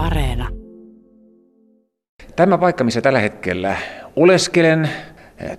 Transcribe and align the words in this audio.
Areena. 0.00 0.48
Tämä 2.36 2.58
paikka, 2.58 2.84
missä 2.84 3.00
tällä 3.00 3.18
hetkellä 3.18 3.76
oleskelen, 4.16 4.90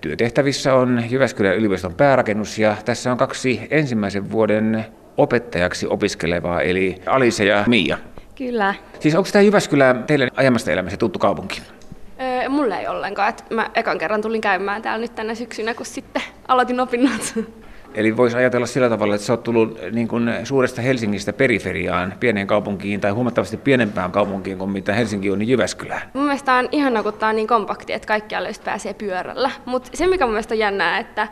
työtehtävissä 0.02 0.74
on 0.74 1.04
Jyväskylän 1.10 1.56
yliopiston 1.56 1.94
päärakennus 1.94 2.60
ja 2.60 2.76
tässä 2.86 3.12
on 3.12 3.18
kaksi 3.18 3.68
ensimmäisen 3.70 4.32
vuoden 4.32 4.86
opettajaksi 5.18 5.88
opiskelevaa, 5.88 6.62
eli 6.62 6.96
Alise 7.06 7.46
ja 7.46 7.64
Mia. 7.68 7.98
Kyllä. 8.36 8.76
Siis 9.00 9.16
onko 9.16 9.30
tämä 9.34 9.44
Jyväskylä 9.44 9.96
teille 10.08 10.28
ajamasta 10.36 10.72
elämässä 10.72 10.98
tuttu 10.98 11.20
kaupunki? 11.20 11.62
Öö, 12.22 12.50
mulle 12.50 12.76
ei 12.76 12.88
ollenkaan. 12.88 13.30
Et 13.30 13.46
mä 13.50 13.70
ekan 13.76 13.98
kerran 13.98 14.22
tulin 14.22 14.42
käymään 14.42 14.82
täällä 14.82 15.02
nyt 15.02 15.16
tänä 15.16 15.36
syksynä, 15.36 15.74
kun 15.74 15.86
sitten 15.86 16.22
aloitin 16.48 16.80
opinnot. 16.80 17.34
Eli 17.94 18.18
voisi 18.18 18.38
ajatella 18.38 18.66
sillä 18.66 18.90
tavalla, 18.90 19.16
että 19.16 19.28
sä 19.28 19.34
oot 19.34 19.44
tullut 19.44 19.80
niin 19.92 20.08
kuin 20.08 20.30
suuresta 20.44 20.82
Helsingistä 20.82 21.34
periferiaan, 21.34 22.14
pieneen 22.20 22.48
kaupunkiin 22.48 23.02
tai 23.02 23.12
huomattavasti 23.12 23.58
pienempään 23.58 24.12
kaupunkiin 24.12 24.58
kuin 24.58 24.72
mitä 24.72 24.94
Helsinki 24.94 25.32
on, 25.32 25.40
niin 25.40 25.50
Jyväskylään. 25.50 26.02
Mun 26.14 26.24
mielestä 26.24 26.54
on 26.54 26.70
ihana, 26.72 27.04
kun 27.04 27.14
tää 27.14 27.30
on 27.30 27.36
niin 27.36 27.48
kompakti, 27.48 27.94
että 27.94 28.08
kaikkialle 28.08 28.50
just 28.50 28.64
pääsee 28.64 28.94
pyörällä. 28.94 29.52
Mutta 29.66 29.90
se, 29.94 30.08
mikä 30.08 30.26
mun 30.26 30.34
mielestä 30.34 30.54
on 30.54 30.60
jännää, 30.60 31.00
että, 31.00 31.28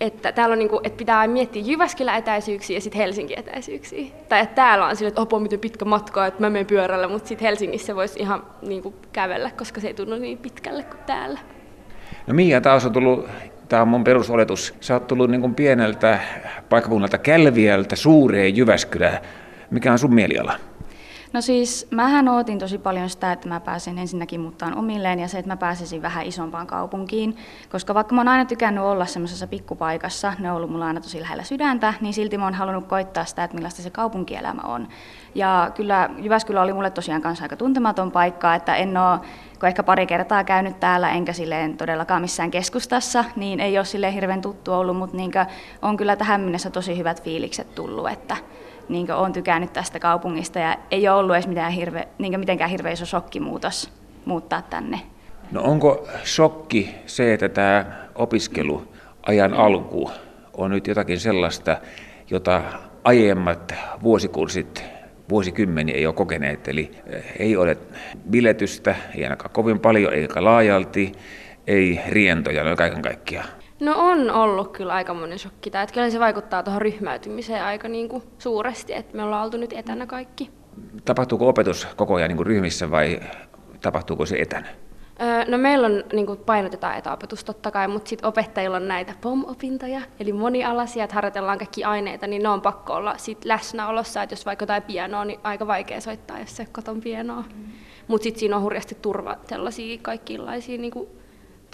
että 0.00 0.32
täällä 0.32 0.52
on 0.52 0.58
niinku, 0.58 0.80
että 0.84 0.96
pitää 0.96 1.26
miettiä 1.26 1.62
Jyväskylän 1.66 2.18
etäisyyksiä 2.18 2.76
ja 2.76 2.80
sitten 2.80 3.00
Helsingin 3.00 3.38
etäisyyksiä. 3.38 4.06
Tai 4.28 4.40
että 4.40 4.54
täällä 4.54 4.86
on 4.86 4.96
sille, 4.96 5.08
että 5.08 5.20
opo, 5.20 5.40
miten 5.40 5.60
pitkä 5.60 5.84
matka, 5.84 6.26
että 6.26 6.40
mä 6.40 6.50
menen 6.50 6.66
pyörällä, 6.66 7.08
mutta 7.08 7.28
sitten 7.28 7.46
Helsingissä 7.46 7.96
voisi 7.96 8.20
ihan 8.20 8.42
niinku 8.62 8.94
kävellä, 9.12 9.50
koska 9.58 9.80
se 9.80 9.86
ei 9.86 9.94
tunnu 9.94 10.16
niin 10.16 10.38
pitkälle 10.38 10.82
kuin 10.82 11.00
täällä. 11.06 11.38
No 12.26 12.34
Mia 12.34 12.60
taas 12.60 12.86
on 12.86 12.92
tullut 12.92 13.28
tämä 13.68 13.82
on 13.82 13.88
mun 13.88 14.04
perusoletus. 14.04 14.74
Sä 14.80 14.94
oot 14.94 15.06
tullut 15.06 15.30
niin 15.30 15.40
kuin 15.40 15.54
pieneltä 15.54 16.20
paikkakunnalta 16.68 17.18
Kälviältä 17.18 17.96
suureen 17.96 18.56
Jyväskylään. 18.56 19.18
Mikä 19.70 19.92
on 19.92 19.98
sun 19.98 20.14
mieliala? 20.14 20.52
No 21.34 21.40
siis, 21.40 21.86
mähän 21.90 22.28
ootin 22.28 22.58
tosi 22.58 22.78
paljon 22.78 23.10
sitä, 23.10 23.32
että 23.32 23.48
mä 23.48 23.60
pääsen 23.60 23.98
ensinnäkin 23.98 24.40
muuttaan 24.40 24.78
omilleen 24.78 25.20
ja 25.20 25.28
se, 25.28 25.38
että 25.38 25.50
mä 25.52 25.56
pääsisin 25.56 26.02
vähän 26.02 26.26
isompaan 26.26 26.66
kaupunkiin. 26.66 27.36
Koska 27.72 27.94
vaikka 27.94 28.14
mä 28.14 28.20
oon 28.20 28.28
aina 28.28 28.44
tykännyt 28.44 28.84
olla 28.84 29.06
semmoisessa 29.06 29.46
pikkupaikassa, 29.46 30.32
ne 30.38 30.50
on 30.50 30.56
ollut 30.56 30.70
mulla 30.70 30.86
aina 30.86 31.00
tosi 31.00 31.20
lähellä 31.20 31.42
sydäntä, 31.42 31.94
niin 32.00 32.14
silti 32.14 32.38
mä 32.38 32.44
oon 32.44 32.54
halunnut 32.54 32.86
koittaa 32.86 33.24
sitä, 33.24 33.44
että 33.44 33.54
millaista 33.54 33.82
se 33.82 33.90
kaupunkielämä 33.90 34.62
on. 34.62 34.88
Ja 35.34 35.70
kyllä 35.74 36.10
Jyväskylä 36.18 36.62
oli 36.62 36.72
mulle 36.72 36.90
tosiaan 36.90 37.22
kanssa 37.22 37.44
aika 37.44 37.56
tuntematon 37.56 38.12
paikka, 38.12 38.54
että 38.54 38.74
en 38.76 38.96
oo, 38.96 39.18
kun 39.60 39.68
ehkä 39.68 39.82
pari 39.82 40.06
kertaa 40.06 40.44
käynyt 40.44 40.80
täällä, 40.80 41.10
enkä 41.10 41.32
silleen 41.32 41.76
todellakaan 41.76 42.22
missään 42.22 42.50
keskustassa, 42.50 43.24
niin 43.36 43.60
ei 43.60 43.78
ole 43.78 43.84
silleen 43.84 44.12
hirveän 44.12 44.42
tuttu 44.42 44.72
ollut, 44.72 44.96
mutta 44.96 45.16
niin 45.16 45.32
on 45.82 45.96
kyllä 45.96 46.16
tähän 46.16 46.40
mennessä 46.40 46.70
tosi 46.70 46.98
hyvät 46.98 47.22
fiilikset 47.22 47.74
tullut, 47.74 48.10
että 48.10 48.36
niin 48.88 49.12
olen 49.12 49.32
tykännyt 49.32 49.72
tästä 49.72 49.98
kaupungista 49.98 50.58
ja 50.58 50.76
ei 50.90 51.08
ole 51.08 51.18
ollut 51.18 51.34
edes 51.34 51.46
mitään 51.46 51.72
hirve, 51.72 52.08
niin 52.18 52.40
mitenkään 52.40 52.70
hirveä 52.70 52.92
iso 52.92 53.06
shokkimuutos 53.06 53.92
muuttaa 54.24 54.62
tänne. 54.62 55.00
No 55.50 55.62
onko 55.62 56.08
shokki 56.24 56.94
se, 57.06 57.34
että 57.34 57.48
tämä 57.48 57.84
opiskelu 58.14 58.82
ajan 59.22 59.54
alku 59.54 60.10
on 60.56 60.70
nyt 60.70 60.86
jotakin 60.86 61.20
sellaista, 61.20 61.76
jota 62.30 62.62
aiemmat 63.04 63.74
vuosikurssit 64.02 64.84
vuosikymmeniä 65.28 65.94
ei 65.94 66.06
ole 66.06 66.14
kokeneet, 66.14 66.68
eli 66.68 66.90
eh, 67.06 67.24
ei 67.38 67.56
ole 67.56 67.78
biletystä, 68.30 68.94
ei 69.14 69.24
ainakaan 69.24 69.50
kovin 69.50 69.80
paljon, 69.80 70.12
eikä 70.14 70.44
laajalti, 70.44 71.12
ei 71.66 72.00
rientoja, 72.08 72.64
no 72.64 72.76
kaiken 72.76 73.02
kaikkiaan. 73.02 73.48
No 73.80 73.94
on 73.96 74.30
ollut 74.30 74.72
kyllä 74.72 74.92
aika 74.92 75.14
monen 75.14 75.38
shokki. 75.38 75.68
Että 75.68 75.94
kyllä 75.94 76.10
se 76.10 76.20
vaikuttaa 76.20 76.62
tuohon 76.62 76.82
ryhmäytymiseen 76.82 77.64
aika 77.64 77.88
niin 77.88 78.08
kuin 78.08 78.22
suuresti, 78.38 78.94
että 78.94 79.16
me 79.16 79.22
ollaan 79.22 79.44
oltu 79.44 79.56
nyt 79.56 79.72
etänä 79.72 80.06
kaikki. 80.06 80.50
Tapahtuuko 81.04 81.48
opetus 81.48 81.88
koko 81.96 82.14
ajan 82.14 82.28
niin 82.28 82.36
kuin 82.36 82.46
ryhmissä 82.46 82.90
vai 82.90 83.20
tapahtuuko 83.80 84.26
se 84.26 84.36
etänä? 84.36 84.68
Öö, 85.22 85.44
no 85.48 85.58
meillä 85.58 85.86
on, 85.86 86.04
niin 86.12 86.26
kuin 86.26 86.38
painotetaan 86.38 86.98
etäopetus 86.98 87.44
totta 87.44 87.70
kai, 87.70 87.88
mutta 87.88 88.08
sitten 88.08 88.28
opettajilla 88.28 88.76
on 88.76 88.88
näitä 88.88 89.14
POM-opintoja, 89.20 90.00
eli 90.20 90.32
monialaisia, 90.32 91.04
että 91.04 91.14
harjoitellaan 91.14 91.58
kaikki 91.58 91.84
aineita, 91.84 92.26
niin 92.26 92.42
ne 92.42 92.48
on 92.48 92.60
pakko 92.60 92.92
olla 92.92 93.14
sit 93.16 93.44
läsnäolossa, 93.44 94.22
että 94.22 94.32
jos 94.32 94.46
vaikka 94.46 94.62
jotain 94.62 94.82
pianoa, 94.82 95.24
niin 95.24 95.40
aika 95.42 95.66
vaikea 95.66 96.00
soittaa, 96.00 96.38
jos 96.38 96.56
se 96.56 96.66
koton 96.72 97.00
pianoa. 97.00 97.44
Mm. 97.54 97.64
Mutta 98.08 98.22
sitten 98.22 98.40
siinä 98.40 98.56
on 98.56 98.62
hurjasti 98.62 98.96
turva, 99.02 99.36
sellaisia 99.48 99.98
kaikkilaisia 100.02 100.78
niin 100.78 100.90
kuin 100.90 101.08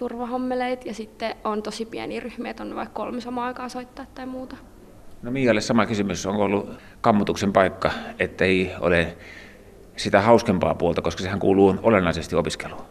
turvahommeleita 0.00 0.88
ja 0.88 0.94
sitten 0.94 1.34
on 1.44 1.62
tosi 1.62 1.86
pieni 1.86 2.20
ryhmiä, 2.20 2.50
että 2.50 2.62
on 2.62 2.76
vaikka 2.76 2.94
kolme 2.94 3.20
samaa 3.20 3.46
aikaa 3.46 3.68
soittaa 3.68 4.06
tai 4.14 4.26
muuta. 4.26 4.56
No 5.22 5.30
Mialle 5.30 5.60
sama 5.60 5.86
kysymys, 5.86 6.26
onko 6.26 6.44
ollut 6.44 6.70
kammutuksen 7.00 7.52
paikka, 7.52 7.90
ettei 8.18 8.72
ole 8.80 9.16
sitä 9.96 10.20
hauskempaa 10.20 10.74
puolta, 10.74 11.02
koska 11.02 11.22
sehän 11.22 11.38
kuuluu 11.38 11.74
olennaisesti 11.82 12.36
opiskeluun? 12.36 12.82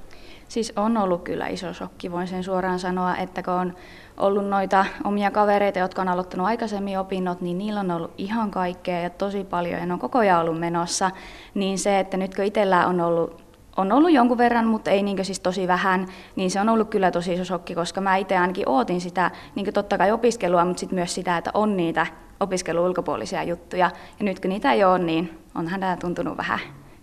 Siis 0.48 0.74
on 0.76 0.98
ollut 0.98 1.24
kyllä 1.24 1.48
iso 1.48 1.74
shokki, 1.74 2.12
voin 2.12 2.28
sen 2.28 2.44
suoraan 2.44 2.80
sanoa, 2.80 3.18
että 3.18 3.44
kun 3.44 3.54
on 3.54 3.74
ollut 4.18 4.48
noita 4.48 4.86
omia 5.04 5.32
kavereita, 5.32 5.80
jotka 5.80 6.02
on 6.02 6.08
aloittanut 6.08 6.48
aikaisemmin 6.48 7.00
opinnot, 7.00 7.42
niin 7.42 7.58
niillä 7.58 7.80
on 7.80 7.92
ollut 7.92 8.14
ihan 8.18 8.52
kaikkea 8.52 9.00
ja 9.00 9.10
tosi 9.10 9.44
paljon 9.44 9.80
ja 9.80 9.86
ne 9.86 9.94
on 9.94 10.00
koko 10.00 10.20
ajan 10.20 10.42
ollut 10.42 10.60
menossa. 10.60 11.12
Niin 11.54 11.80
se, 11.80 12.00
että 12.00 12.18
nyt 12.18 12.36
kun 12.36 12.46
itsellä 12.46 12.88
on 12.88 13.02
ollut 13.02 13.49
on 13.80 13.92
ollut 13.92 14.12
jonkun 14.12 14.38
verran, 14.38 14.66
mutta 14.66 14.92
ei 14.92 15.04
niin 15.04 15.26
siis 15.26 15.40
tosi 15.40 15.68
vähän, 15.68 16.08
niin 16.36 16.52
se 16.52 16.62
on 16.62 16.70
ollut 16.70 16.90
kyllä 16.90 17.12
tosi 17.12 17.34
iso 17.34 17.46
shokki, 17.46 17.76
koska 17.76 18.02
mä 18.02 18.16
itse 18.16 18.38
ainakin 18.38 18.70
ootin 18.70 19.02
sitä 19.02 19.32
niin 19.56 19.74
totta 19.74 19.98
kai 19.98 20.12
opiskelua, 20.12 20.66
mutta 20.66 20.80
sitten 20.80 20.96
myös 20.96 21.16
sitä, 21.16 21.38
että 21.38 21.52
on 21.54 21.78
niitä 21.78 22.08
opiskelun 22.40 22.86
ulkopuolisia 22.86 23.44
juttuja. 23.44 23.92
Ja 24.20 24.26
nyt 24.26 24.40
kun 24.40 24.50
niitä 24.50 24.74
ei 24.74 24.84
ole, 24.84 25.00
niin 25.00 25.40
onhan 25.56 25.80
tämä 25.80 25.98
tuntunut 25.98 26.38
vähän 26.38 26.60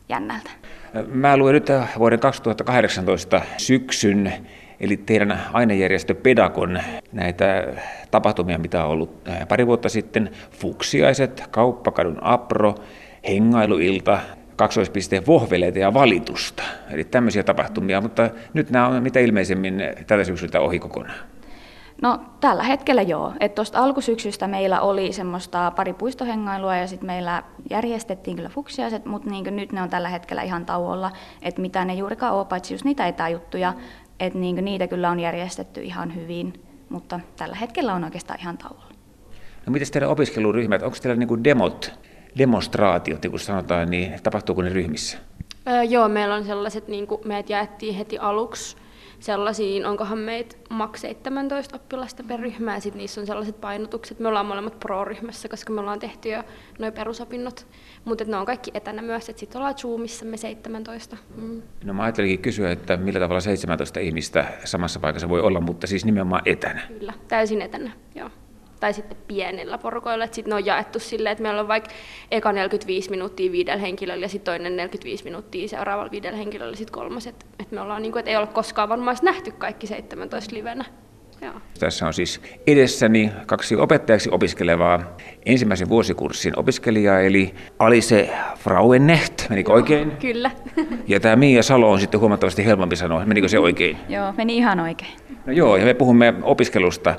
jännältä. 0.08 0.50
Mä 1.06 1.36
luin 1.36 1.54
nyt 1.54 1.66
vuoden 1.98 2.20
2018 2.20 3.42
syksyn, 3.56 4.32
eli 4.80 4.96
teidän 4.96 5.40
ainejärjestö 5.52 6.14
Pedagon 6.14 6.80
näitä 7.12 7.64
tapahtumia, 8.10 8.58
mitä 8.58 8.84
on 8.84 8.90
ollut 8.90 9.24
pari 9.48 9.66
vuotta 9.66 9.88
sitten, 9.88 10.30
Fuksiaiset, 10.50 11.44
Kauppakadun 11.50 12.18
Apro, 12.20 12.74
Hengailuilta, 13.28 14.18
kaksoispisteen 14.56 15.26
vohveleita 15.26 15.78
ja 15.78 15.94
valitusta. 15.94 16.62
Eli 16.90 17.04
tämmöisiä 17.04 17.42
tapahtumia, 17.42 18.00
mutta 18.00 18.30
nyt 18.54 18.70
nämä 18.70 18.88
on 18.88 19.02
mitä 19.02 19.20
ilmeisemmin 19.20 19.82
tällä 20.06 20.24
syksyltä 20.24 20.60
ohi 20.60 20.78
kokonaan. 20.78 21.18
No 22.02 22.20
tällä 22.40 22.62
hetkellä 22.62 23.02
joo. 23.02 23.32
Tuosta 23.54 23.78
alkusyksystä 23.78 24.46
meillä 24.46 24.80
oli 24.80 25.12
semmoista 25.12 25.70
pari 25.70 25.92
puistohengailua 25.92 26.76
ja 26.76 26.86
sitten 26.86 27.06
meillä 27.06 27.42
järjestettiin 27.70 28.36
kyllä 28.36 28.48
fuksiaiset, 28.48 29.04
mutta 29.04 29.30
niin 29.30 29.56
nyt 29.56 29.72
ne 29.72 29.82
on 29.82 29.90
tällä 29.90 30.08
hetkellä 30.08 30.42
ihan 30.42 30.66
tauolla, 30.66 31.12
että 31.42 31.60
mitä 31.60 31.84
ne 31.84 31.94
juurikaan 31.94 32.34
ole, 32.34 32.44
paitsi 32.44 32.74
just 32.74 32.84
niitä 32.84 33.06
etäjuttuja, 33.06 33.74
että 34.20 34.38
niin 34.38 34.64
niitä 34.64 34.86
kyllä 34.86 35.10
on 35.10 35.20
järjestetty 35.20 35.82
ihan 35.82 36.14
hyvin, 36.14 36.52
mutta 36.88 37.20
tällä 37.36 37.56
hetkellä 37.56 37.94
on 37.94 38.04
oikeastaan 38.04 38.40
ihan 38.40 38.58
tauolla. 38.58 38.86
No 39.66 39.72
miten 39.72 39.92
teidän 39.92 40.10
opiskeluryhmät, 40.10 40.82
onko 40.82 40.96
teillä 41.02 41.18
niin 41.18 41.44
demot 41.44 41.92
demonstraatiot, 42.38 43.22
niin 43.22 43.30
kuin 43.30 43.40
sanotaan, 43.40 43.90
niin 43.90 44.14
tapahtuuko 44.22 44.62
ne 44.62 44.68
ryhmissä? 44.68 45.18
Öö, 45.68 45.82
joo, 45.82 46.08
meillä 46.08 46.34
on 46.34 46.44
sellaiset, 46.44 46.88
niin 46.88 47.06
kuin 47.06 47.20
meidät 47.24 47.50
jaettiin 47.50 47.94
heti 47.94 48.18
aluksi 48.18 48.76
sellaisiin, 49.20 49.86
onkohan 49.86 50.18
meitä 50.18 50.56
maks 50.70 51.00
17 51.00 51.76
oppilasta 51.76 52.22
per 52.22 52.40
ryhmä, 52.40 52.74
ja 52.74 52.80
sitten 52.80 52.98
niissä 52.98 53.20
on 53.20 53.26
sellaiset 53.26 53.60
painotukset. 53.60 54.18
Me 54.18 54.28
ollaan 54.28 54.46
molemmat 54.46 54.80
pro-ryhmässä, 54.80 55.48
koska 55.48 55.72
me 55.72 55.80
ollaan 55.80 55.98
tehty 55.98 56.28
jo 56.28 56.42
noin 56.78 56.92
perusopinnot, 56.92 57.66
mutta 58.04 58.24
ne 58.24 58.36
on 58.36 58.46
kaikki 58.46 58.70
etänä 58.74 59.02
myös, 59.02 59.28
että 59.28 59.40
sitten 59.40 59.58
ollaan 59.58 59.78
Zoomissa 59.78 60.24
me 60.24 60.36
17. 60.36 61.16
Mm. 61.36 61.62
No 61.84 61.94
mä 61.94 62.02
ajattelinkin 62.02 62.42
kysyä, 62.42 62.70
että 62.70 62.96
millä 62.96 63.20
tavalla 63.20 63.40
17 63.40 64.00
ihmistä 64.00 64.44
samassa 64.64 65.00
paikassa 65.00 65.28
voi 65.28 65.40
olla, 65.40 65.60
mutta 65.60 65.86
siis 65.86 66.04
nimenomaan 66.04 66.42
etänä. 66.44 66.80
Kyllä, 66.98 67.12
täysin 67.28 67.62
etänä, 67.62 67.92
joo 68.14 68.30
tai 68.80 68.92
sitten 68.92 69.18
pienillä 69.28 69.78
porukoilla, 69.78 70.24
että 70.24 70.34
sitten 70.34 70.50
ne 70.50 70.54
on 70.54 70.66
jaettu 70.66 70.98
silleen, 70.98 71.32
että 71.32 71.42
meillä 71.42 71.60
on 71.60 71.68
vaikka 71.68 71.90
eka 72.30 72.52
45 72.52 73.10
minuuttia 73.10 73.52
viidellä 73.52 73.80
henkilöllä 73.80 74.24
ja 74.24 74.28
sitten 74.28 74.52
toinen 74.52 74.76
45 74.76 75.24
minuuttia 75.24 75.68
seuraavalla 75.68 76.10
viidellä 76.10 76.38
henkilöllä 76.38 76.72
ja 76.72 76.76
sitten 76.76 76.94
kolmas, 76.94 77.26
että, 77.26 77.46
että 77.58 77.74
me 77.74 77.80
ollaan 77.80 78.02
niin 78.02 78.12
kuin, 78.12 78.20
että 78.20 78.30
ei 78.30 78.36
ole 78.36 78.46
koskaan 78.46 78.88
varmaan 78.88 79.16
nähty 79.22 79.50
kaikki 79.50 79.86
17 79.86 80.56
livenä. 80.56 80.84
Joo. 81.42 81.54
Tässä 81.80 82.06
on 82.06 82.14
siis 82.14 82.40
edessäni 82.66 83.32
kaksi 83.46 83.76
opettajaksi 83.76 84.30
opiskelevaa 84.32 85.16
ensimmäisen 85.46 85.88
vuosikurssin 85.88 86.58
opiskelijaa, 86.58 87.20
eli 87.20 87.54
Alise 87.78 88.30
Frauennecht, 88.58 89.48
menikö 89.50 89.70
Joo, 89.70 89.76
oikein? 89.76 90.10
Kyllä. 90.10 90.50
Ja 91.06 91.20
tämä 91.20 91.36
Mia 91.36 91.62
Salo 91.62 91.90
on 91.90 92.00
sitten 92.00 92.20
huomattavasti 92.20 92.64
helpompi 92.64 92.96
sanoa, 92.96 93.24
menikö 93.24 93.48
se 93.48 93.58
oikein? 93.58 93.96
Joo, 94.08 94.32
meni 94.36 94.56
ihan 94.56 94.80
oikein. 94.80 95.25
No 95.46 95.52
joo, 95.52 95.76
ja 95.76 95.84
me 95.84 95.94
puhumme 95.94 96.34
opiskelusta 96.42 97.14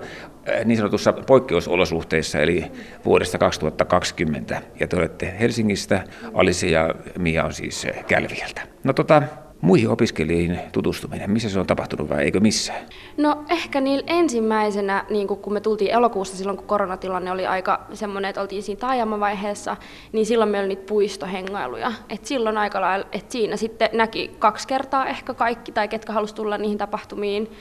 eh, 0.45 0.65
niin 0.65 0.77
sanotussa 0.77 1.13
poikkeusolosuhteissa, 1.13 2.39
eli 2.39 2.65
vuodesta 3.05 3.37
2020. 3.37 4.61
Ja 4.79 4.87
te 4.87 4.97
olette 4.97 5.35
Helsingistä, 5.39 6.03
Alise 6.33 6.67
ja 6.67 6.95
Mia 7.17 7.43
on 7.43 7.53
siis 7.53 7.85
eh, 7.85 8.05
Kälviältä. 8.05 8.61
No 8.83 8.93
tota, 8.93 9.23
muihin 9.61 9.89
opiskelijoihin 9.89 10.59
tutustuminen, 10.71 11.31
missä 11.31 11.49
se 11.49 11.59
on 11.59 11.67
tapahtunut 11.67 12.09
vai 12.09 12.23
eikö 12.23 12.39
missään? 12.39 12.85
No 13.17 13.43
ehkä 13.49 13.81
niillä 13.81 14.03
ensimmäisenä, 14.07 15.05
niin 15.09 15.27
kun 15.27 15.53
me 15.53 15.59
tultiin 15.59 15.91
elokuussa 15.91 16.37
silloin, 16.37 16.57
kun 16.57 16.67
koronatilanne 16.67 17.31
oli 17.31 17.45
aika 17.45 17.85
semmoinen, 17.93 18.29
että 18.29 18.41
oltiin 18.41 18.63
siinä 18.63 18.79
taajamavaiheessa, 18.79 19.77
niin 20.11 20.25
silloin 20.25 20.49
meillä 20.49 20.65
oli 20.65 20.75
niitä 20.75 20.89
puistohengailuja. 20.89 21.91
Et 22.09 22.25
silloin 22.25 22.57
aika 22.57 22.81
lailla, 22.81 23.07
että 23.11 23.31
siinä 23.31 23.57
sitten 23.57 23.89
näki 23.93 24.31
kaksi 24.39 24.67
kertaa 24.67 25.05
ehkä 25.05 25.33
kaikki, 25.33 25.71
tai 25.71 25.87
ketkä 25.87 26.13
halusi 26.13 26.35
tulla 26.35 26.57
niihin 26.57 26.77
tapahtumiin. 26.77 27.51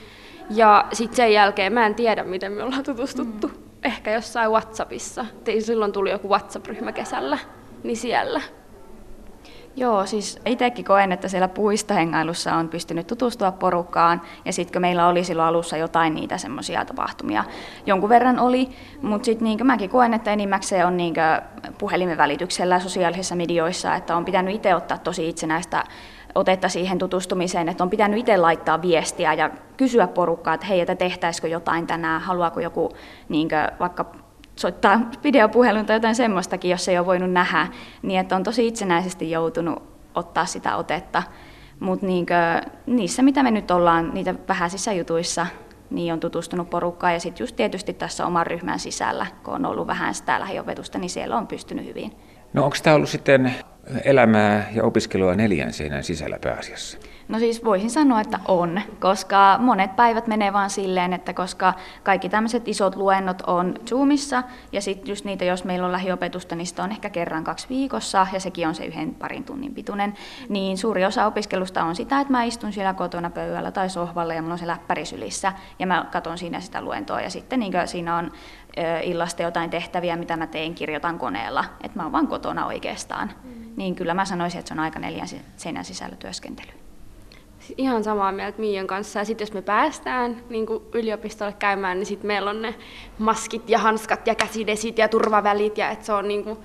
Ja 0.49 0.85
sitten 0.93 1.15
sen 1.15 1.33
jälkeen 1.33 1.73
mä 1.73 1.85
en 1.85 1.95
tiedä, 1.95 2.23
miten 2.23 2.51
me 2.51 2.63
ollaan 2.63 2.83
tutustuttu. 2.83 3.47
Mm. 3.47 3.53
Ehkä 3.83 4.11
jossain 4.11 4.51
Whatsappissa. 4.51 5.25
Silloin 5.59 5.91
tuli 5.91 6.11
joku 6.11 6.29
WhatsApp-ryhmä 6.29 6.91
kesällä, 6.91 7.37
niin 7.83 7.97
siellä. 7.97 8.41
Joo, 9.75 10.05
siis 10.05 10.39
itsekin 10.45 10.85
koen, 10.85 11.11
että 11.11 11.27
siellä 11.27 11.47
puistohengailussa 11.47 12.53
on 12.53 12.69
pystynyt 12.69 13.07
tutustua 13.07 13.51
porukkaan, 13.51 14.21
ja 14.45 14.53
sitten 14.53 14.73
kun 14.73 14.81
meillä 14.81 15.07
oli 15.07 15.23
silloin 15.23 15.47
alussa 15.47 15.77
jotain 15.77 16.15
niitä 16.15 16.37
semmoisia 16.37 16.85
tapahtumia, 16.85 17.43
jonkun 17.85 18.09
verran 18.09 18.39
oli, 18.39 18.69
mutta 19.01 19.25
sitten 19.25 19.45
niin 19.45 19.67
mäkin 19.67 19.89
koen, 19.89 20.13
että 20.13 20.33
enimmäkseen 20.33 20.87
on 20.87 20.97
niin 20.97 21.13
puhelimen 21.77 22.17
välityksellä 22.17 22.79
sosiaalisissa 22.79 23.35
medioissa, 23.35 23.95
että 23.95 24.15
on 24.15 24.25
pitänyt 24.25 24.55
itse 24.55 24.75
ottaa 24.75 24.97
tosi 24.97 25.29
itsenäistä 25.29 25.83
otetta 26.35 26.69
siihen 26.69 26.97
tutustumiseen, 26.97 27.69
että 27.69 27.83
on 27.83 27.89
pitänyt 27.89 28.19
itse 28.19 28.37
laittaa 28.37 28.81
viestiä 28.81 29.33
ja 29.33 29.49
kysyä 29.77 30.07
porukkaa, 30.07 30.53
että 30.53 30.67
hei, 30.67 30.81
että 30.81 30.95
tehtäisikö 30.95 31.47
jotain 31.47 31.87
tänään, 31.87 32.21
haluaako 32.21 32.59
joku 32.59 32.89
niin 33.29 33.49
vaikka 33.79 34.05
soittaa 34.55 35.01
videopuhelun 35.23 35.85
tai 35.85 35.95
jotain 35.95 36.15
semmoistakin, 36.15 36.71
jos 36.71 36.87
ei 36.87 36.97
ole 36.97 37.05
voinut 37.05 37.31
nähdä, 37.31 37.67
niin 38.01 38.19
että 38.19 38.35
on 38.35 38.43
tosi 38.43 38.67
itsenäisesti 38.67 39.31
joutunut 39.31 39.83
ottaa 40.15 40.45
sitä 40.45 40.75
otetta. 40.75 41.23
Mutta 41.79 42.05
niissä, 42.85 43.21
mitä 43.21 43.43
me 43.43 43.51
nyt 43.51 43.71
ollaan, 43.71 44.13
niitä 44.13 44.35
vähäisissä 44.47 44.93
jutuissa, 44.93 45.47
niin 45.89 46.13
on 46.13 46.19
tutustunut 46.19 46.69
porukkaan 46.69 47.13
ja 47.13 47.19
sitten 47.19 47.43
just 47.43 47.55
tietysti 47.55 47.93
tässä 47.93 48.25
oman 48.25 48.47
ryhmän 48.47 48.79
sisällä, 48.79 49.25
kun 49.43 49.53
on 49.53 49.65
ollut 49.65 49.87
vähän 49.87 50.13
sitä 50.13 50.39
lähiopetusta, 50.39 50.97
niin 50.97 51.09
siellä 51.09 51.37
on 51.37 51.47
pystynyt 51.47 51.85
hyvin. 51.85 52.11
No 52.53 52.63
onko 52.63 52.77
tämä 52.83 52.95
ollut 52.95 53.09
sitten 53.09 53.55
elämää 54.03 54.69
ja 54.73 54.83
opiskelua 54.83 55.35
neljän 55.35 55.73
seinän 55.73 56.03
sisällä 56.03 56.39
pääasiassa? 56.41 56.97
No 57.27 57.39
siis 57.39 57.65
voisin 57.65 57.89
sanoa, 57.89 58.21
että 58.21 58.39
on, 58.47 58.81
koska 58.99 59.57
monet 59.59 59.95
päivät 59.95 60.27
menee 60.27 60.53
vaan 60.53 60.69
silleen, 60.69 61.13
että 61.13 61.33
koska 61.33 61.73
kaikki 62.03 62.29
tämmöiset 62.29 62.67
isot 62.67 62.95
luennot 62.95 63.41
on 63.47 63.73
Zoomissa, 63.89 64.43
ja 64.71 64.81
sitten 64.81 65.09
just 65.09 65.25
niitä, 65.25 65.45
jos 65.45 65.63
meillä 65.63 65.85
on 65.85 65.91
lähiopetusta, 65.91 66.55
niin 66.55 66.67
sitä 66.67 66.83
on 66.83 66.91
ehkä 66.91 67.09
kerran 67.09 67.43
kaksi 67.43 67.69
viikossa, 67.69 68.27
ja 68.33 68.39
sekin 68.39 68.67
on 68.67 68.75
se 68.75 68.85
yhden 68.85 69.15
parin 69.15 69.43
tunnin 69.43 69.73
pituinen, 69.73 70.13
niin 70.49 70.77
suuri 70.77 71.05
osa 71.05 71.25
opiskelusta 71.25 71.83
on 71.83 71.95
sitä, 71.95 72.19
että 72.19 72.31
mä 72.31 72.43
istun 72.43 72.73
siellä 72.73 72.93
kotona 72.93 73.29
pöydällä 73.29 73.71
tai 73.71 73.89
sohvalla, 73.89 74.33
ja 74.33 74.41
mulla 74.41 74.53
on 74.53 74.59
se 74.59 74.67
läppäri 74.67 75.05
sylissä, 75.05 75.53
ja 75.79 75.87
mä 75.87 76.05
katson 76.11 76.37
siinä 76.37 76.59
sitä 76.59 76.81
luentoa, 76.81 77.21
ja 77.21 77.29
sitten 77.29 77.59
niin 77.59 77.73
siinä 77.85 78.17
on 78.17 78.31
illasta 79.03 79.41
jotain 79.41 79.69
tehtäviä, 79.69 80.15
mitä 80.15 80.37
mä 80.37 80.47
teen, 80.47 80.75
kirjoitan 80.75 81.19
koneella, 81.19 81.65
että 81.83 81.99
mä 81.99 82.03
oon 82.03 82.11
vaan 82.11 82.27
kotona 82.27 82.65
oikeastaan. 82.65 83.31
Mm. 83.43 83.51
Niin 83.75 83.95
kyllä 83.95 84.13
mä 84.13 84.25
sanoisin, 84.25 84.59
että 84.59 84.69
se 84.69 84.73
on 84.73 84.79
aika 84.79 84.99
neljän 84.99 85.27
seinän 85.57 85.85
sisällä 85.85 86.15
työskentely 86.15 86.86
ihan 87.77 88.03
samaa 88.03 88.31
mieltä 88.31 88.59
Miian 88.59 88.87
kanssa. 88.87 89.19
Ja 89.19 89.25
sitten 89.25 89.45
jos 89.45 89.53
me 89.53 89.61
päästään 89.61 90.43
niin 90.49 90.65
yliopistolle 90.93 91.53
käymään, 91.59 91.97
niin 91.97 92.05
sitten 92.05 92.27
meillä 92.27 92.49
on 92.49 92.61
ne 92.61 92.75
maskit 93.17 93.69
ja 93.69 93.79
hanskat 93.79 94.27
ja 94.27 94.35
käsidesit 94.35 94.97
ja 94.97 95.07
turvavälit. 95.07 95.77
Ja 95.77 95.89
että 95.89 96.05
se 96.05 96.13
on 96.13 96.27
niin 96.27 96.43
kuin 96.43 96.57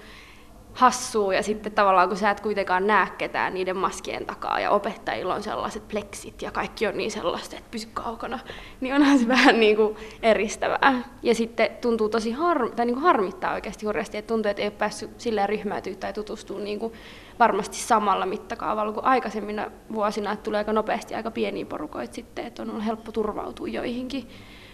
hassua 0.74 1.34
ja 1.34 1.42
sitten 1.42 1.72
tavallaan 1.72 2.08
kun 2.08 2.16
sä 2.16 2.30
et 2.30 2.40
kuitenkaan 2.40 2.86
näe 2.86 3.06
ketään 3.18 3.54
niiden 3.54 3.76
maskien 3.76 4.26
takaa 4.26 4.60
ja 4.60 4.70
opettajilla 4.70 5.34
on 5.34 5.42
sellaiset 5.42 5.88
pleksit 5.88 6.42
ja 6.42 6.50
kaikki 6.50 6.86
on 6.86 6.96
niin 6.96 7.10
sellaista, 7.10 7.56
että 7.56 7.70
pysy 7.70 7.88
kaukana, 7.94 8.38
niin 8.80 8.94
onhan 8.94 9.18
se 9.18 9.28
vähän 9.28 9.60
niin 9.60 9.76
kuin 9.76 9.96
eristävää. 10.22 11.02
Ja 11.22 11.34
sitten 11.34 11.70
tuntuu 11.80 12.08
tosi 12.08 12.30
har, 12.30 12.70
tai 12.70 12.86
niin 12.86 12.94
kuin 12.94 13.04
harmittaa 13.04 13.54
oikeasti 13.54 13.86
hurjasti, 13.86 14.16
että 14.18 14.28
tuntuu, 14.28 14.50
että 14.50 14.62
ei 14.62 14.68
ole 14.68 14.74
päässyt 14.78 15.20
silleen 15.20 15.48
ryhmäytyä 15.48 15.94
tai 15.94 16.12
tutustua 16.12 16.58
niin 16.58 16.78
kuin 16.78 16.92
varmasti 17.38 17.76
samalla 17.76 18.26
mittakaavalla 18.26 18.92
kuin 18.92 19.04
aikaisemmin 19.04 19.62
vuosina, 19.92 20.32
että 20.32 20.42
tulee 20.42 20.58
aika 20.58 20.72
nopeasti 20.72 21.14
aika 21.14 21.30
pieniä 21.30 21.66
porukoita 21.66 22.14
sitten, 22.14 22.46
että 22.46 22.62
on 22.62 22.80
helppo 22.80 23.12
turvautua 23.12 23.68
joihinkin 23.68 24.28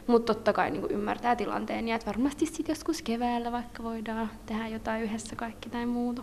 mutta 0.09 0.35
totta 0.35 0.53
kai 0.53 0.71
niin 0.71 0.91
ymmärtää 0.91 1.37
tilanteen 1.37 1.89
ja 1.89 1.95
että 1.97 2.07
varmasti 2.07 2.47
sitten 2.47 2.65
joskus 2.69 3.03
keväällä 3.03 3.53
vaikka 3.53 3.83
voidaan 3.83 4.31
tehdä 4.47 4.69
jotain 4.69 5.03
yhdessä 5.03 5.37
kaikki 5.37 5.71
tai 5.71 5.87
muuta. 5.87 6.23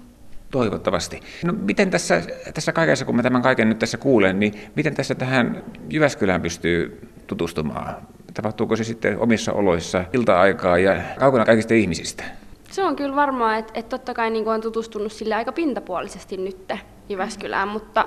Toivottavasti. 0.52 1.22
No 1.44 1.54
miten 1.54 1.92
tässä, 1.92 2.22
tässä 2.54 2.72
kaikessa, 2.72 3.06
kun 3.06 3.16
mä 3.16 3.24
tämän 3.24 3.42
kaiken 3.42 3.70
nyt 3.70 3.80
tässä 3.80 3.98
kuulen, 3.98 4.40
niin 4.40 4.54
miten 4.76 4.96
tässä 4.96 5.16
tähän 5.16 5.64
Jyväskylään 5.90 6.42
pystyy 6.42 7.10
tutustumaan? 7.28 7.96
Tapahtuuko 8.34 8.76
se 8.76 8.84
sitten 8.84 9.20
omissa 9.20 9.54
oloissa, 9.54 10.06
ilta-aikaa 10.14 10.78
ja 10.78 11.02
kaukana 11.20 11.46
kaikista 11.46 11.74
ihmisistä? 11.74 12.24
Se 12.72 12.84
on 12.84 12.96
kyllä 12.96 13.16
varmaa, 13.16 13.58
että, 13.58 13.74
että 13.76 13.90
totta 13.90 14.14
kai 14.14 14.30
niin 14.30 14.48
on 14.48 14.62
tutustunut 14.62 15.12
sille 15.12 15.36
aika 15.36 15.52
pintapuolisesti 15.52 16.38
nyt 16.38 16.74
Jyväskylään, 17.10 17.68
mutta 17.68 18.06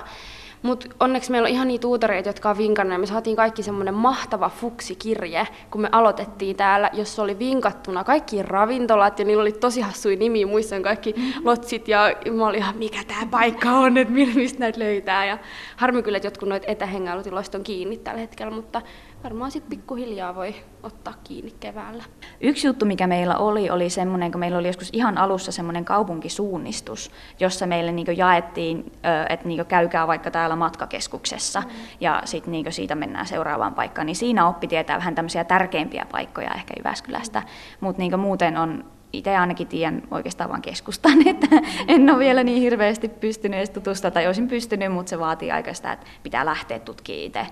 mutta 0.61 0.87
onneksi 0.99 1.31
meillä 1.31 1.45
on 1.45 1.51
ihan 1.51 1.67
niitä 1.67 1.81
tuutoreita, 1.81 2.29
jotka 2.29 2.49
on 2.49 2.57
vinkannut, 2.57 2.93
ja 2.93 2.99
me 2.99 3.05
saatiin 3.05 3.35
kaikki 3.35 3.63
semmoinen 3.63 3.93
mahtava 3.93 4.49
fuksikirje, 4.49 5.47
kun 5.71 5.81
me 5.81 5.89
aloitettiin 5.91 6.55
täällä, 6.55 6.89
jossa 6.93 7.23
oli 7.23 7.39
vinkattuna 7.39 8.03
kaikki 8.03 8.43
ravintolat, 8.43 9.19
ja 9.19 9.25
niillä 9.25 9.41
oli 9.41 9.51
tosi 9.51 9.81
hassui 9.81 10.15
nimi, 10.15 10.45
muistan 10.45 10.83
kaikki 10.83 11.15
lotsit, 11.43 11.87
ja 11.87 12.15
mä 12.31 12.47
olin 12.47 12.59
ihan, 12.59 12.77
mikä 12.77 12.99
tämä 13.07 13.25
paikka 13.31 13.71
on, 13.71 13.97
että 13.97 14.13
mistä 14.13 14.59
näitä 14.59 14.79
löytää, 14.79 15.25
ja 15.25 15.37
harmi 15.75 16.03
kyllä, 16.03 16.17
että 16.17 16.27
jotkut 16.27 16.49
noita 16.49 16.67
etähengailutiloista 16.67 17.57
on 17.57 17.63
kiinni 17.63 17.97
tällä 17.97 18.19
hetkellä, 18.19 18.51
mutta 18.51 18.81
varmaan 19.23 19.51
sitten 19.51 19.69
pikkuhiljaa 19.69 20.35
voi 20.35 20.55
ottaa 20.83 21.13
kiinni 21.23 21.53
keväällä. 21.59 22.03
Yksi 22.41 22.67
juttu, 22.67 22.85
mikä 22.85 23.07
meillä 23.07 23.37
oli, 23.37 23.69
oli 23.69 23.89
semmoinen, 23.89 24.31
kun 24.31 24.39
meillä 24.39 24.57
oli 24.57 24.67
joskus 24.67 24.89
ihan 24.93 25.17
alussa 25.17 25.51
semmoinen 25.51 25.85
kaupunkisuunnistus, 25.85 27.11
jossa 27.39 27.67
meille 27.67 27.91
niin 27.91 28.17
jaettiin, 28.17 28.91
että 29.29 29.47
niin 29.47 29.65
käykää 29.65 30.07
vaikka 30.07 30.31
täällä 30.31 30.55
matkakeskuksessa 30.55 31.61
mm. 31.61 31.69
ja 31.99 32.21
sitten 32.25 32.51
niin 32.51 32.73
siitä 32.73 32.95
mennään 32.95 33.27
seuraavaan 33.27 33.75
paikkaan. 33.75 34.05
Niin 34.05 34.15
siinä 34.15 34.47
oppi 34.47 34.67
tietää 34.67 34.97
vähän 34.97 35.15
tämmöisiä 35.15 35.43
tärkeimpiä 35.43 36.05
paikkoja 36.11 36.53
ehkä 36.53 36.73
Jyväskylästä, 36.77 37.43
mutta 37.79 38.01
niin 38.01 38.19
muuten 38.19 38.57
on 38.57 38.85
itse 39.13 39.37
ainakin 39.37 39.67
tiedän 39.67 40.01
oikeastaan 40.11 40.49
vain 40.49 40.61
keskustan, 40.61 41.27
että 41.27 41.47
en 41.87 42.09
ole 42.09 42.19
vielä 42.19 42.43
niin 42.43 42.61
hirveästi 42.61 43.09
pystynyt 43.09 43.57
edes 43.57 43.69
tutustumaan, 43.69 44.13
tai 44.13 44.27
olisin 44.27 44.47
pystynyt, 44.47 44.91
mutta 44.91 45.09
se 45.09 45.19
vaatii 45.19 45.51
aika 45.51 45.73
sitä, 45.73 45.91
että 45.91 46.07
pitää 46.23 46.45
lähteä 46.45 46.79
tutkimaan 46.79 47.23
itse. 47.23 47.47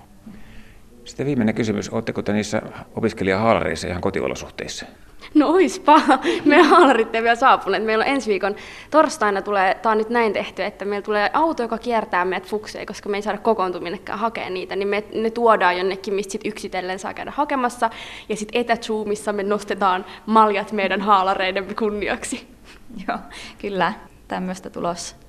Sitten 1.08 1.26
viimeinen 1.26 1.56
kysymys, 1.56 1.90
oletteko 1.90 2.22
te 2.22 2.34
niissä 2.34 2.62
opiskelijahaalareissa 2.96 3.88
ihan 3.88 4.02
kotiolosuhteissa? 4.02 4.86
No 5.34 5.48
oispa. 5.50 6.02
Me 6.46 6.64
haalarit 6.64 7.16
ei 7.16 7.24
vielä 7.24 7.36
saapuneet. 7.36 7.84
Meillä 7.84 8.04
on 8.04 8.10
ensi 8.10 8.30
viikon 8.30 8.56
torstaina 8.92 9.42
tulee, 9.42 9.76
tämä 9.76 9.92
on 9.92 9.98
nyt 9.98 10.10
näin 10.10 10.34
tehty, 10.34 10.64
että 10.64 10.86
meillä 10.86 11.06
tulee 11.06 11.30
auto, 11.34 11.64
joka 11.64 11.78
kiertää 11.78 12.26
meidät 12.26 12.48
fukseen, 12.48 12.86
koska 12.86 13.10
me 13.10 13.18
ei 13.18 13.22
saada 13.22 13.38
kokoontuminnekään 13.38 14.20
hakea 14.20 14.50
niitä, 14.50 14.76
niin 14.76 14.88
me, 14.88 15.04
ne 15.14 15.30
tuodaan 15.30 15.78
jonnekin, 15.78 16.14
mistä 16.14 16.32
sit 16.32 16.46
yksitellen 16.46 17.00
saa 17.00 17.14
käydä 17.14 17.32
hakemassa. 17.36 17.90
Ja 18.30 18.36
sitten 18.36 18.62
etäzoomissa 18.62 19.34
me 19.34 19.44
nostetaan 19.44 20.06
maljat 20.26 20.72
meidän 20.72 21.02
haalareiden 21.02 21.76
kunniaksi. 21.76 22.48
Joo, 23.08 23.18
kyllä, 23.58 23.94
tämmöistä 24.28 24.70
tulossa. 24.70 25.27